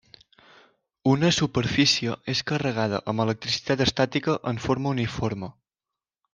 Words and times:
Una 1.11 1.29
superfície 1.39 2.15
és 2.33 2.41
carregada 2.53 3.03
amb 3.13 3.27
electricitat 3.27 3.87
estàtica 3.89 4.39
en 4.55 4.63
forma 4.67 4.95
uniforme. 4.97 5.55